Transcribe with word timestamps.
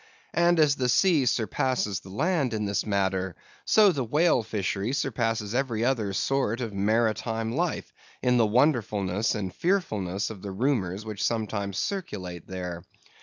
And 0.33 0.59
as 0.59 0.77
the 0.77 0.89
sea 0.89 1.27
surpasses 1.27 1.99
the 1.99 2.09
land 2.09 2.55
in 2.55 2.65
this 2.65 2.87
matter, 2.87 3.35
so 3.65 3.91
the 3.91 4.03
whale 4.03 4.41
fishery 4.41 4.93
surpasses 4.93 5.53
every 5.53 5.85
other 5.85 6.11
sort 6.13 6.59
of 6.59 6.73
maritime 6.73 7.51
life, 7.51 7.93
in 8.23 8.37
the 8.37 8.47
wonderfulness 8.47 9.35
and 9.35 9.53
fearfulness 9.53 10.31
of 10.31 10.41
the 10.41 10.49
rumors 10.49 11.05
which 11.05 11.23
sometimes 11.23 11.77
circulate 11.77 12.47
there. 12.47 12.83